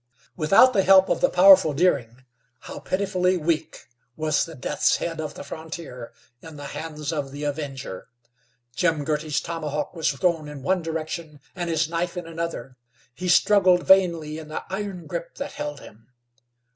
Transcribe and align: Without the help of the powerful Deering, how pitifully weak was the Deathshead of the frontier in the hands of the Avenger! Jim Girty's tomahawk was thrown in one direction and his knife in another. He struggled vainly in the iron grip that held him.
Without 0.35 0.73
the 0.73 0.81
help 0.81 1.09
of 1.09 1.21
the 1.21 1.29
powerful 1.29 1.73
Deering, 1.75 2.23
how 2.61 2.79
pitifully 2.79 3.37
weak 3.37 3.85
was 4.15 4.45
the 4.45 4.55
Deathshead 4.55 5.19
of 5.19 5.35
the 5.35 5.43
frontier 5.43 6.11
in 6.41 6.55
the 6.55 6.65
hands 6.73 7.13
of 7.13 7.31
the 7.31 7.43
Avenger! 7.43 8.07
Jim 8.75 9.03
Girty's 9.05 9.39
tomahawk 9.39 9.93
was 9.95 10.09
thrown 10.13 10.47
in 10.47 10.63
one 10.63 10.81
direction 10.81 11.39
and 11.55 11.69
his 11.69 11.87
knife 11.87 12.17
in 12.17 12.25
another. 12.25 12.77
He 13.13 13.27
struggled 13.29 13.85
vainly 13.85 14.39
in 14.39 14.47
the 14.47 14.63
iron 14.73 15.05
grip 15.05 15.35
that 15.35 15.51
held 15.51 15.81
him. 15.81 16.07